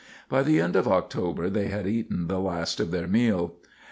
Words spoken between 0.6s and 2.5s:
of October they had eaten the